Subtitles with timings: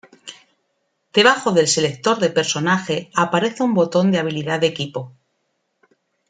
[1.13, 5.13] Debajo del selector de personaje aparece un botón de habilidad de equipo.